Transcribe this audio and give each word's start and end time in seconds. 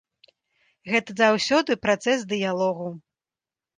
Гэта 0.93 1.11
заўсёды 1.21 1.71
працэс 1.85 2.19
дыялогу. 2.33 2.87